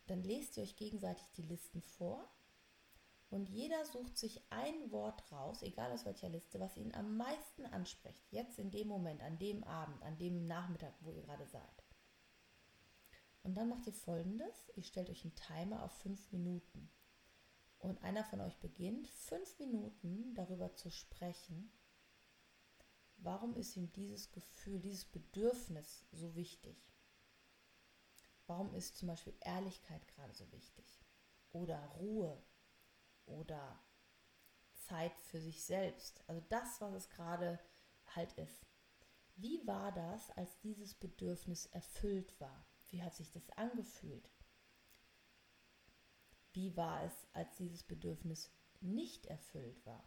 dann 0.06 0.23
lest 0.23 0.56
ihr 0.56 0.62
euch 0.62 0.76
gegenseitig 0.76 1.30
die 1.37 1.42
Listen 1.42 1.82
vor 1.82 2.28
und 3.32 3.49
jeder 3.49 3.82
sucht 3.87 4.18
sich 4.18 4.42
ein 4.50 4.90
Wort 4.90 5.32
raus, 5.32 5.62
egal 5.62 5.90
aus 5.90 6.04
welcher 6.04 6.28
Liste, 6.28 6.61
was 6.61 6.76
ihn 6.76 6.94
am 6.94 7.16
meisten 7.16 7.64
anspricht. 7.64 8.30
Jetzt 8.30 8.59
in 8.59 8.71
dem 8.71 8.88
Moment, 8.88 9.23
an 9.23 9.38
dem 9.38 9.64
Abend, 9.64 10.02
an 10.02 10.18
dem 10.18 10.44
Nachmittag, 10.44 10.92
wo 11.00 11.12
ihr 11.12 11.23
gerade 11.23 11.47
seid. 11.47 11.82
Und 13.42 13.54
dann 13.54 13.71
macht 13.71 13.87
ihr 13.87 13.94
folgendes: 13.94 14.71
Ihr 14.76 14.82
stellt 14.82 15.09
euch 15.09 15.25
einen 15.25 15.35
Timer 15.35 15.82
auf 15.82 15.92
fünf 16.00 16.30
Minuten. 16.30 16.90
Und 17.78 18.02
einer 18.02 18.23
von 18.23 18.42
euch 18.42 18.59
beginnt, 18.59 19.09
fünf 19.09 19.59
Minuten 19.59 20.35
darüber 20.35 20.75
zu 20.75 20.90
sprechen, 20.90 21.73
warum 23.16 23.56
ist 23.56 23.76
ihm 23.76 23.90
dieses 23.92 24.30
Gefühl, 24.30 24.78
dieses 24.78 25.06
Bedürfnis 25.06 26.04
so 26.12 26.35
wichtig? 26.35 26.91
Warum 28.52 28.75
ist 28.75 28.99
zum 28.99 29.09
Beispiel 29.09 29.32
Ehrlichkeit 29.40 30.06
gerade 30.09 30.35
so 30.35 30.52
wichtig? 30.52 30.85
Oder 31.52 31.78
Ruhe? 31.99 32.38
Oder 33.25 33.82
Zeit 34.75 35.18
für 35.23 35.40
sich 35.40 35.64
selbst? 35.64 36.23
Also 36.26 36.42
das, 36.50 36.78
was 36.82 36.92
es 36.92 37.09
gerade 37.09 37.59
halt 38.14 38.30
ist. 38.35 38.66
Wie 39.37 39.66
war 39.66 39.90
das, 39.92 40.30
als 40.32 40.61
dieses 40.61 40.92
Bedürfnis 40.92 41.64
erfüllt 41.64 42.38
war? 42.42 42.66
Wie 42.90 43.02
hat 43.02 43.14
sich 43.14 43.32
das 43.32 43.49
angefühlt? 43.52 44.30
Wie 46.52 46.76
war 46.76 47.04
es, 47.04 47.26
als 47.32 47.56
dieses 47.56 47.82
Bedürfnis 47.82 48.50
nicht 48.82 49.25
erfüllt 49.28 49.87
war? 49.87 50.06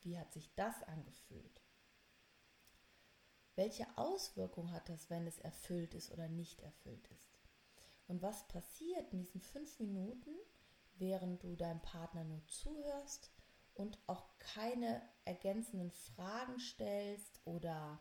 Wie 0.00 0.18
hat 0.18 0.30
sich 0.30 0.54
das 0.56 0.82
angefühlt? 0.82 1.63
Welche 3.56 3.86
Auswirkung 3.96 4.72
hat 4.72 4.88
das, 4.88 5.10
wenn 5.10 5.26
es 5.26 5.38
erfüllt 5.38 5.94
ist 5.94 6.10
oder 6.10 6.28
nicht 6.28 6.60
erfüllt 6.60 7.06
ist? 7.08 7.38
Und 8.08 8.22
was 8.22 8.46
passiert 8.48 9.12
in 9.12 9.20
diesen 9.20 9.40
fünf 9.40 9.78
Minuten, 9.78 10.34
während 10.96 11.42
du 11.42 11.56
deinem 11.56 11.80
Partner 11.80 12.24
nur 12.24 12.44
zuhörst 12.46 13.30
und 13.74 13.98
auch 14.06 14.26
keine 14.38 15.02
ergänzenden 15.24 15.90
Fragen 15.90 16.58
stellst 16.58 17.40
oder 17.44 18.00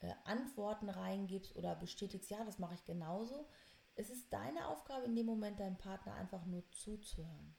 äh, 0.00 0.12
Antworten 0.24 0.88
reingibst 0.88 1.56
oder 1.56 1.74
bestätigst, 1.76 2.30
ja, 2.30 2.44
das 2.44 2.58
mache 2.58 2.74
ich 2.74 2.84
genauso. 2.84 3.48
Es 3.96 4.10
ist 4.10 4.32
deine 4.32 4.68
Aufgabe 4.68 5.06
in 5.06 5.14
dem 5.14 5.26
Moment, 5.26 5.60
deinem 5.60 5.78
Partner 5.78 6.14
einfach 6.14 6.44
nur 6.46 6.68
zuzuhören. 6.70 7.56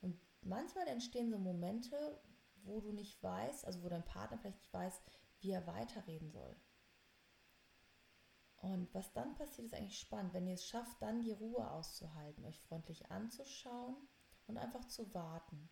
Und 0.00 0.18
manchmal 0.40 0.88
entstehen 0.88 1.30
so 1.30 1.38
Momente, 1.38 2.20
wo 2.64 2.80
du 2.80 2.92
nicht 2.92 3.22
weißt, 3.22 3.66
also 3.66 3.82
wo 3.82 3.88
dein 3.88 4.04
Partner 4.04 4.38
vielleicht 4.38 4.58
nicht 4.58 4.72
weiß, 4.72 5.02
wie 5.44 5.52
er 5.52 5.66
weiterreden 5.66 6.30
soll. 6.30 6.56
Und 8.56 8.92
was 8.94 9.12
dann 9.12 9.34
passiert, 9.34 9.66
ist 9.66 9.74
eigentlich 9.74 9.98
spannend, 9.98 10.32
wenn 10.32 10.46
ihr 10.46 10.54
es 10.54 10.66
schafft, 10.66 11.00
dann 11.02 11.20
die 11.20 11.32
Ruhe 11.32 11.70
auszuhalten, 11.70 12.46
euch 12.46 12.58
freundlich 12.60 13.10
anzuschauen 13.10 13.96
und 14.46 14.56
einfach 14.56 14.86
zu 14.86 15.12
warten. 15.12 15.68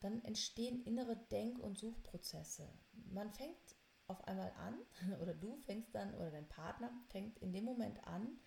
Dann 0.00 0.20
entstehen 0.24 0.82
innere 0.82 1.16
Denk- 1.16 1.60
und 1.60 1.78
Suchprozesse. 1.78 2.68
Man 2.92 3.32
fängt 3.32 3.76
auf 4.08 4.22
einmal 4.24 4.50
an, 4.52 4.78
oder 5.20 5.32
du 5.32 5.56
fängst 5.58 5.94
dann, 5.94 6.12
oder 6.14 6.32
dein 6.32 6.48
Partner 6.48 6.92
fängt 7.08 7.38
in 7.38 7.52
dem 7.52 7.64
Moment 7.64 8.04
an, 8.04 8.40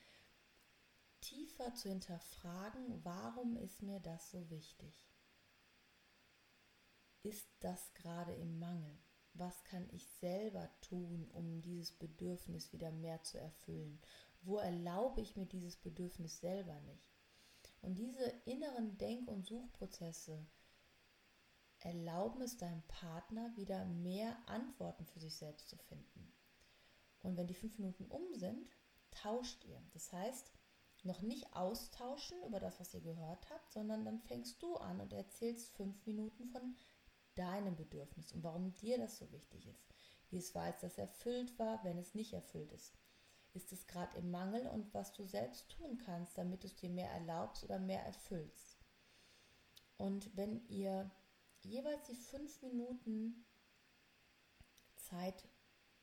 tiefer 1.22 1.74
zu 1.74 1.89
hinterfragen, 1.89 3.03
warum 3.06 3.56
ist 3.56 3.82
mir 3.82 4.01
das 4.01 4.29
so 4.32 4.50
wichtig? 4.50 5.10
Ist 7.24 7.50
das 7.60 7.94
gerade 7.94 8.34
im 8.34 8.60
Mangel? 8.60 9.00
Was 9.38 9.63
kann 9.65 9.88
ich 9.91 10.08
selber 10.08 10.70
tun, 10.82 11.29
um 11.32 11.62
dieses 11.62 11.91
Bedürfnis 11.91 12.74
wieder 12.74 12.91
mehr 12.91 13.22
zu 13.24 13.38
erfüllen? 13.38 14.01
Wo 14.41 14.58
erlaube 14.58 15.22
ich 15.22 15.36
mir 15.36 15.46
dieses 15.46 15.75
Bedürfnis 15.75 16.39
selber 16.39 16.79
nicht? 16.82 17.13
Und 17.82 17.96
diese 18.00 18.25
inneren 18.46 18.98
Denk- 18.98 19.27
und 19.27 19.46
Suchprozesse, 19.46 20.46
erlauben 21.79 22.41
es 22.41 22.58
deinem 22.58 22.82
Partner 22.88 23.56
wieder 23.56 23.86
mehr 23.86 24.38
Antworten 24.48 25.06
für 25.06 25.20
sich 25.20 25.36
selbst 25.36 25.70
zu 25.70 25.77
finden. 25.77 26.34
Und 27.22 27.38
wenn 27.38 27.48
die 27.48 27.53
fünf 27.53 27.77
Minuten 27.77 28.06
um 28.06 28.34
sind, 28.34 28.67
tauscht 29.12 29.63
ihr. 29.65 29.82
Das 29.94 30.12
heißt, 30.12 30.51
noch 31.03 31.22
nicht 31.22 31.53
austauschen 31.53 32.41
über 32.44 32.60
das, 32.60 32.79
was 32.79 32.94
ihr 32.94 33.01
gehört 33.01 33.50
habt, 33.50 33.72
sondern 33.72 34.06
dann 34.06 34.20
fängst 34.20 34.62
du 34.62 34.75
an 34.75 35.00
und 35.00 35.13
erzählst 35.13 35.70
fünf 35.75 36.06
Minuten 36.06 36.46
von 36.46 36.75
deinem 37.38 37.75
Bedürfnis 37.75 38.34
und 38.34 38.44
warum 38.44 38.74
dir 38.75 38.98
das 38.98 39.17
so 39.17 39.32
wichtig 39.32 39.67
ist. 39.67 39.88
wie 40.29 40.38
es 40.39 40.53
war, 40.53 40.63
als 40.63 40.82
das 40.82 40.98
erfüllt 40.98 41.58
war, 41.58 41.82
wenn 41.86 41.98
es 41.98 42.13
nicht 42.13 42.34
erfüllt 42.34 42.74
ist. 42.74 42.94
Ist 43.53 43.72
es 43.72 43.88
gerade 43.88 44.17
im 44.17 44.29
Mangel 44.29 44.67
und 44.67 44.94
was 44.94 45.13
du 45.13 45.24
selbst 45.24 45.70
tun 45.70 45.98
kannst, 45.98 46.38
damit 46.38 46.63
du 46.63 46.67
es 46.67 46.75
dir 46.75 46.89
mehr 46.89 47.10
erlaubst 47.12 47.63
oder 47.63 47.79
mehr 47.79 48.03
erfüllst. 48.03 48.77
Und 49.96 50.36
wenn 50.36 50.67
ihr 50.67 51.10
jeweils 51.62 52.03
die 52.08 52.15
fünf 52.15 52.62
Minuten 52.62 53.46
Zeit 54.96 55.48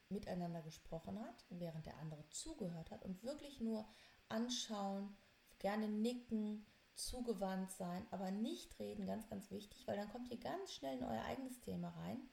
miteinander 0.09 0.63
gesprochen 0.63 1.21
hat, 1.21 1.45
während 1.51 1.87
der 1.87 1.99
andere 1.99 2.27
zugehört 2.31 2.91
hat 2.91 3.05
und 3.05 3.23
wirklich 3.23 3.61
nur 3.61 3.87
anschauen, 4.29 5.15
gerne 5.59 5.89
nicken, 5.89 6.67
zugewandt 6.95 7.71
sein, 7.73 8.07
aber 8.11 8.31
nicht 8.31 8.79
reden, 8.79 9.07
ganz, 9.07 9.29
ganz 9.29 9.51
wichtig, 9.51 9.87
weil 9.87 9.97
dann 9.97 10.11
kommt 10.11 10.31
ihr 10.31 10.39
ganz 10.39 10.73
schnell 10.73 10.99
in 10.99 11.05
euer 11.05 11.25
eigenes 11.25 11.61
Thema 11.61 11.89
rein 11.91 12.29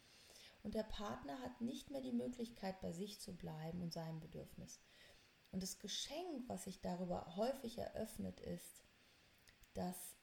und 0.63 0.75
der 0.75 0.83
Partner 0.83 1.39
hat 1.41 1.61
nicht 1.61 1.89
mehr 1.89 2.01
die 2.01 2.11
Möglichkeit, 2.11 2.79
bei 2.81 2.91
sich 2.91 3.19
zu 3.19 3.35
bleiben 3.35 3.81
und 3.81 3.93
seinem 3.93 4.19
Bedürfnis. 4.19 4.79
Und 5.51 5.63
das 5.63 5.79
Geschenk, 5.79 6.47
was 6.47 6.63
sich 6.63 6.81
darüber 6.81 7.35
häufig 7.35 7.77
eröffnet, 7.77 8.39
ist, 8.39 8.83
dass 9.73 10.15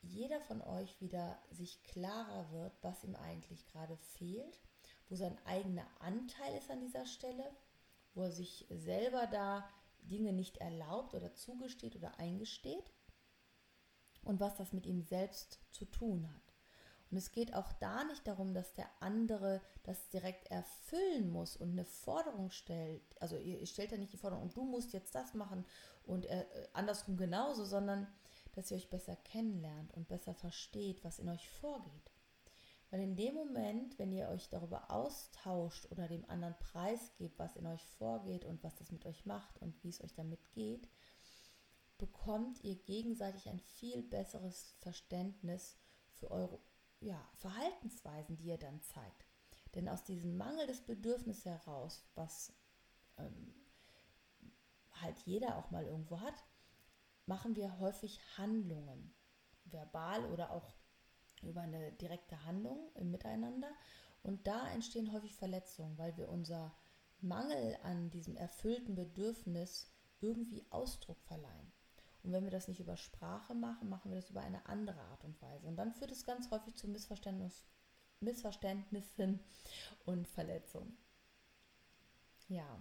jeder 0.00 0.40
von 0.42 0.62
euch 0.62 1.00
wieder 1.00 1.42
sich 1.50 1.82
klarer 1.82 2.50
wird, 2.52 2.72
was 2.82 3.02
ihm 3.02 3.16
eigentlich 3.16 3.66
gerade 3.66 3.96
fehlt, 3.96 4.60
wo 5.08 5.16
sein 5.16 5.36
eigener 5.44 5.86
Anteil 6.00 6.56
ist 6.56 6.70
an 6.70 6.80
dieser 6.80 7.06
Stelle, 7.06 7.54
wo 8.14 8.22
er 8.22 8.30
sich 8.30 8.66
selber 8.70 9.26
da 9.26 9.68
Dinge 10.00 10.32
nicht 10.32 10.58
erlaubt 10.58 11.14
oder 11.14 11.34
zugesteht 11.34 11.96
oder 11.96 12.18
eingesteht 12.18 12.92
und 14.26 14.40
was 14.40 14.56
das 14.56 14.72
mit 14.72 14.86
ihm 14.86 15.02
selbst 15.02 15.60
zu 15.70 15.84
tun 15.84 16.28
hat. 16.28 16.46
Und 17.10 17.18
es 17.18 17.30
geht 17.30 17.54
auch 17.54 17.72
da 17.74 18.04
nicht 18.04 18.26
darum, 18.26 18.52
dass 18.52 18.72
der 18.72 18.88
andere 19.00 19.60
das 19.84 20.08
direkt 20.08 20.50
erfüllen 20.50 21.30
muss 21.30 21.56
und 21.56 21.70
eine 21.70 21.84
Forderung 21.84 22.50
stellt. 22.50 23.02
Also 23.20 23.36
ihr, 23.36 23.64
stellt 23.66 23.92
ja 23.92 23.98
nicht 23.98 24.12
die 24.12 24.18
Forderung, 24.18 24.52
du 24.52 24.64
musst 24.64 24.92
jetzt 24.92 25.14
das 25.14 25.34
machen 25.34 25.64
und 26.04 26.26
äh, 26.26 26.44
andersrum 26.72 27.16
genauso, 27.16 27.64
sondern 27.64 28.08
dass 28.54 28.70
ihr 28.70 28.76
euch 28.76 28.90
besser 28.90 29.14
kennenlernt 29.16 29.94
und 29.94 30.08
besser 30.08 30.34
versteht, 30.34 31.04
was 31.04 31.18
in 31.18 31.28
euch 31.28 31.48
vorgeht. 31.48 32.10
Weil 32.90 33.00
in 33.00 33.16
dem 33.16 33.34
Moment, 33.34 33.98
wenn 33.98 34.12
ihr 34.12 34.28
euch 34.28 34.48
darüber 34.48 34.90
austauscht 34.90 35.90
oder 35.90 36.08
dem 36.08 36.28
anderen 36.28 36.56
preisgebt, 36.58 37.38
was 37.38 37.56
in 37.56 37.66
euch 37.66 37.84
vorgeht 37.98 38.44
und 38.44 38.62
was 38.64 38.76
das 38.76 38.90
mit 38.90 39.04
euch 39.06 39.26
macht 39.26 39.60
und 39.60 39.82
wie 39.82 39.88
es 39.88 40.02
euch 40.02 40.14
damit 40.14 40.52
geht, 40.52 40.88
bekommt 41.98 42.62
ihr 42.62 42.76
gegenseitig 42.76 43.48
ein 43.48 43.60
viel 43.60 44.02
besseres 44.02 44.74
Verständnis 44.80 45.76
für 46.12 46.30
eure 46.30 46.60
ja, 47.00 47.28
Verhaltensweisen, 47.34 48.36
die 48.36 48.46
ihr 48.46 48.58
dann 48.58 48.82
zeigt. 48.82 49.26
Denn 49.74 49.88
aus 49.88 50.04
diesem 50.04 50.36
Mangel 50.36 50.66
des 50.66 50.80
Bedürfnisses 50.80 51.44
heraus, 51.44 52.04
was 52.14 52.52
ähm, 53.18 53.54
halt 55.00 55.18
jeder 55.20 55.56
auch 55.56 55.70
mal 55.70 55.84
irgendwo 55.84 56.20
hat, 56.20 56.44
machen 57.26 57.56
wir 57.56 57.78
häufig 57.78 58.20
Handlungen, 58.38 59.14
verbal 59.64 60.24
oder 60.32 60.50
auch 60.52 60.74
über 61.42 61.60
eine 61.62 61.92
direkte 61.92 62.44
Handlung 62.44 62.90
im 62.94 63.10
Miteinander. 63.10 63.70
Und 64.22 64.46
da 64.46 64.68
entstehen 64.70 65.12
häufig 65.12 65.34
Verletzungen, 65.34 65.98
weil 65.98 66.16
wir 66.16 66.28
unser 66.28 66.74
Mangel 67.20 67.76
an 67.82 68.10
diesem 68.10 68.36
erfüllten 68.36 68.94
Bedürfnis 68.94 69.92
irgendwie 70.20 70.64
Ausdruck 70.70 71.22
verleihen. 71.22 71.72
Und 72.26 72.32
wenn 72.32 72.42
wir 72.42 72.50
das 72.50 72.66
nicht 72.66 72.80
über 72.80 72.96
Sprache 72.96 73.54
machen, 73.54 73.88
machen 73.88 74.10
wir 74.10 74.16
das 74.16 74.30
über 74.30 74.40
eine 74.40 74.66
andere 74.66 75.00
Art 75.00 75.22
und 75.22 75.40
Weise. 75.40 75.68
Und 75.68 75.76
dann 75.76 75.92
führt 75.92 76.10
es 76.10 76.26
ganz 76.26 76.50
häufig 76.50 76.74
zu 76.74 76.88
Missverständnis, 76.88 77.64
Missverständnissen 78.18 79.38
und 80.06 80.26
Verletzungen. 80.26 80.98
Ja. 82.48 82.80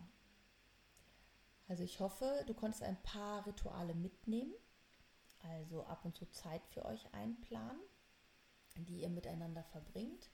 Also 1.68 1.84
ich 1.84 2.00
hoffe, 2.00 2.44
du 2.48 2.56
konntest 2.56 2.82
ein 2.82 3.00
paar 3.04 3.46
Rituale 3.46 3.94
mitnehmen. 3.94 4.56
Also 5.44 5.84
ab 5.84 6.04
und 6.06 6.16
zu 6.16 6.26
Zeit 6.32 6.66
für 6.66 6.84
euch 6.84 7.14
einplanen, 7.14 7.82
die 8.76 9.02
ihr 9.02 9.10
miteinander 9.10 9.64
verbringt, 9.64 10.32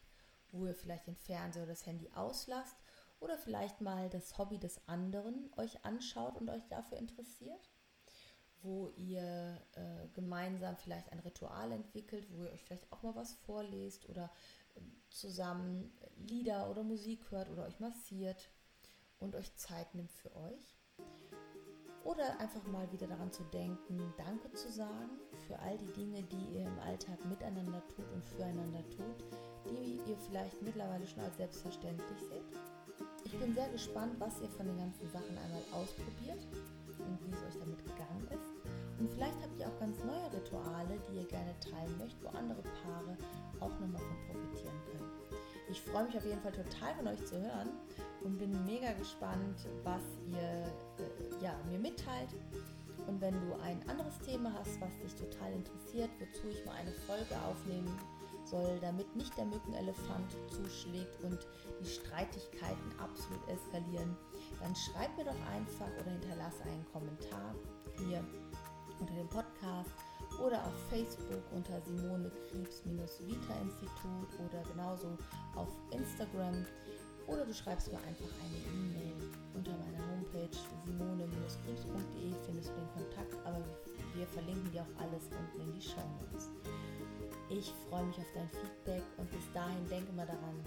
wo 0.54 0.66
ihr 0.66 0.74
vielleicht 0.74 1.08
den 1.08 1.18
Fernseher 1.18 1.64
oder 1.64 1.74
das 1.74 1.86
Handy 1.86 2.10
auslasst 2.14 2.78
oder 3.20 3.38
vielleicht 3.38 3.82
mal 3.82 4.10
das 4.10 4.38
Hobby 4.38 4.58
des 4.58 4.88
anderen 4.88 5.52
euch 5.58 5.84
anschaut 5.84 6.38
und 6.38 6.50
euch 6.50 6.66
dafür 6.70 6.98
interessiert 6.98 7.70
wo 8.64 8.90
ihr 8.98 9.62
äh, 9.74 10.08
gemeinsam 10.14 10.78
vielleicht 10.78 11.12
ein 11.12 11.20
Ritual 11.20 11.72
entwickelt, 11.72 12.28
wo 12.32 12.44
ihr 12.44 12.52
euch 12.52 12.64
vielleicht 12.64 12.92
auch 12.92 13.04
mal 13.04 13.16
was 13.16 13.34
vorlest 13.34 14.08
oder 14.10 14.32
äh, 14.76 14.82
zusammen 15.10 15.92
Lieder 16.18 16.70
oder 16.70 16.84
Musik 16.84 17.32
hört 17.32 17.50
oder 17.50 17.66
euch 17.66 17.80
massiert 17.80 18.50
und 19.20 19.36
euch 19.36 19.56
Zeit 19.56 19.94
nimmt 19.96 20.12
für 20.12 20.36
euch. 20.36 20.78
Oder 22.04 22.40
einfach 22.40 22.66
mal 22.66 22.92
wieder 22.92 23.08
daran 23.08 23.32
zu 23.32 23.44
denken, 23.44 24.14
Danke 24.18 24.52
zu 24.54 24.72
sagen 24.72 25.20
für 25.48 25.60
all 25.60 25.78
die 25.78 25.94
Dinge, 25.94 26.24
die 26.24 26.58
ihr 26.58 26.66
im 26.66 26.80
Alltag 26.80 27.24
miteinander 27.26 27.86
tut 27.88 28.12
und 28.12 28.26
füreinander 28.26 28.84
tut, 28.90 29.26
die 29.70 30.02
ihr 30.10 30.18
vielleicht 30.18 30.62
mittlerweile 30.64 31.06
schon 31.06 31.24
als 31.24 31.38
selbstverständlich 31.38 32.20
seht. 32.20 32.44
Ich 33.32 33.40
bin 33.40 33.56
sehr 33.56 33.70
gespannt, 33.70 34.20
was 34.20 34.42
ihr 34.42 34.50
von 34.50 34.68
den 34.68 34.78
ganzen 34.78 35.10
Sachen 35.10 35.38
einmal 35.38 35.64
ausprobiert 35.72 36.44
und 37.00 37.18
wie 37.24 37.32
es 37.32 37.42
euch 37.48 37.60
damit 37.64 37.80
gegangen 37.80 38.28
ist. 38.28 38.52
Und 39.00 39.10
vielleicht 39.10 39.42
habt 39.42 39.58
ihr 39.58 39.68
auch 39.68 39.80
ganz 39.80 39.98
neue 40.04 40.28
Rituale, 40.36 41.00
die 41.08 41.16
ihr 41.16 41.28
gerne 41.28 41.56
teilen 41.62 41.98
möchtet, 41.98 42.22
wo 42.24 42.28
andere 42.38 42.62
Paare 42.84 43.18
auch 43.62 43.72
nochmal 43.80 44.02
von 44.02 44.36
profitieren 44.36 44.76
können. 44.92 45.10
Ich 45.70 45.82
freue 45.82 46.04
mich 46.04 46.18
auf 46.18 46.26
jeden 46.26 46.42
Fall 46.42 46.52
total 46.52 46.94
von 46.96 47.08
euch 47.08 47.26
zu 47.26 47.40
hören 47.40 47.70
und 48.22 48.38
bin 48.38 48.52
mega 48.66 48.92
gespannt, 48.94 49.66
was 49.86 50.04
ihr 50.28 50.68
äh, 51.00 51.44
ja, 51.44 51.56
mir 51.72 51.80
mitteilt. 51.80 52.36
Und 53.08 53.22
wenn 53.22 53.34
du 53.48 53.56
ein 53.64 53.80
anderes 53.88 54.20
Thema 54.20 54.52
hast, 54.60 54.80
was 54.82 54.92
dich 55.00 55.16
total 55.16 55.54
interessiert, 55.54 56.10
wozu 56.20 56.50
ich 56.50 56.66
mal 56.66 56.76
eine 56.76 56.92
Folge 57.08 57.36
aufnehmen 57.48 57.90
soll, 58.52 58.80
damit 58.82 59.16
nicht 59.16 59.36
der 59.38 59.46
Mückenelefant 59.46 60.38
zuschlägt 60.50 61.24
und 61.24 61.40
die 61.80 61.90
Streitigkeiten 61.90 63.00
absolut 63.00 63.42
eskalieren, 63.48 64.16
dann 64.60 64.76
schreib 64.76 65.16
mir 65.18 65.26
doch 65.26 65.42
einfach 65.50 65.90
oder 66.00 66.12
hinterlasse 66.12 66.64
einen 66.64 66.86
Kommentar 66.92 67.56
hier 67.98 68.24
unter 69.00 69.14
dem 69.16 69.30
Podcast 69.30 69.90
oder 70.40 70.64
auf 70.66 70.74
Facebook 70.90 71.44
unter 71.52 71.82
Simone 71.82 72.32
Krebs-Vita-Institut 72.50 74.30
oder 74.40 74.64
genauso 74.70 75.18
auf 75.56 75.70
Instagram 75.92 76.66
oder 77.28 77.46
du 77.46 77.54
schreibst 77.54 77.92
mir 77.92 77.98
einfach 78.00 78.30
eine 78.44 78.58
E-Mail 78.76 79.32
unter 79.54 79.72
meiner 79.72 80.04
Homepage 80.12 80.58
simone-krebs.de 80.86 82.34
findest 82.46 82.70
du 82.70 82.74
den 82.74 82.92
Kontakt, 82.94 83.36
aber 83.46 83.64
wir 84.16 84.28
verlinken 84.28 84.72
dir 84.72 84.82
auch 84.82 85.02
alles 85.02 85.24
unten 85.32 85.70
in 85.70 85.80
die 85.80 85.82
Show 85.82 86.04
Notes. 86.32 86.50
Ich 87.52 87.74
freue 87.90 88.06
mich 88.06 88.18
auf 88.18 88.32
dein 88.34 88.50
Feedback 88.50 89.04
und 89.18 89.30
bis 89.30 89.52
dahin 89.54 89.88
denke 89.90 90.12
mal 90.14 90.26
daran, 90.26 90.64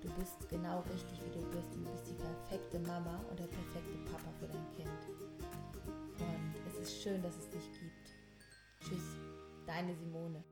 du 0.00 0.08
bist 0.18 0.48
genau 0.48 0.84
richtig, 0.92 1.20
wie 1.24 1.34
du 1.34 1.44
bist 1.50 1.74
und 1.74 1.84
du 1.84 1.90
bist 1.90 2.08
die 2.08 2.14
perfekte 2.14 2.78
Mama 2.86 3.20
und 3.28 3.38
der 3.38 3.48
perfekte 3.48 3.98
Papa 4.10 4.30
für 4.38 4.46
dein 4.46 4.66
Kind 4.76 4.88
ist 6.88 7.02
schön, 7.02 7.22
dass 7.22 7.36
es 7.36 7.50
dich 7.50 7.70
gibt. 7.72 8.08
Tschüss, 8.80 9.16
deine 9.66 9.94
Simone. 9.94 10.42